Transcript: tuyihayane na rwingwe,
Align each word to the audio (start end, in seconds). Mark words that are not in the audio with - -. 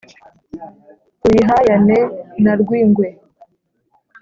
tuyihayane 1.21 1.97
na 2.43 2.51
rwingwe, 2.59 3.07